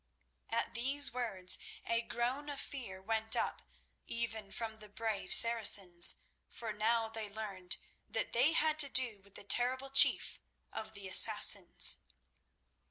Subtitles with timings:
[0.49, 3.61] At these words a groan of fear went up
[4.07, 6.15] even from the brave Saracens,
[6.49, 7.77] for now they learned
[8.09, 10.39] that they had to do with the terrible chief
[10.73, 11.99] of the Assassins.